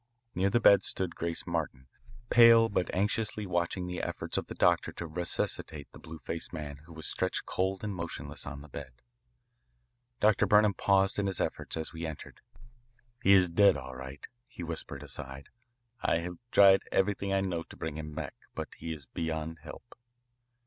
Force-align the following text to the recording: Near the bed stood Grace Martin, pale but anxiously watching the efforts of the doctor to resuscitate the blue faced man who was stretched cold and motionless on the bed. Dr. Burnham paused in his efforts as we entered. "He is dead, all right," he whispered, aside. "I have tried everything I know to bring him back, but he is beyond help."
Near 0.33 0.49
the 0.49 0.59
bed 0.59 0.83
stood 0.83 1.13
Grace 1.13 1.45
Martin, 1.45 1.85
pale 2.31 2.69
but 2.69 2.89
anxiously 2.91 3.45
watching 3.45 3.85
the 3.85 4.01
efforts 4.01 4.35
of 4.35 4.47
the 4.47 4.55
doctor 4.55 4.91
to 4.93 5.05
resuscitate 5.05 5.91
the 5.91 5.99
blue 5.99 6.17
faced 6.17 6.51
man 6.51 6.77
who 6.85 6.93
was 6.93 7.05
stretched 7.05 7.45
cold 7.45 7.83
and 7.83 7.93
motionless 7.93 8.47
on 8.47 8.61
the 8.61 8.67
bed. 8.67 8.93
Dr. 10.19 10.47
Burnham 10.47 10.73
paused 10.73 11.19
in 11.19 11.27
his 11.27 11.39
efforts 11.39 11.77
as 11.77 11.93
we 11.93 12.07
entered. 12.07 12.41
"He 13.21 13.33
is 13.33 13.47
dead, 13.47 13.77
all 13.77 13.95
right," 13.95 14.25
he 14.49 14.63
whispered, 14.63 15.03
aside. 15.03 15.49
"I 16.01 16.17
have 16.17 16.39
tried 16.49 16.81
everything 16.91 17.31
I 17.31 17.41
know 17.41 17.61
to 17.61 17.77
bring 17.77 17.97
him 17.97 18.15
back, 18.15 18.33
but 18.55 18.69
he 18.77 18.93
is 18.93 19.05
beyond 19.05 19.59
help." 19.59 19.95